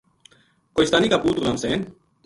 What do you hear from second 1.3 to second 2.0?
غلام حسین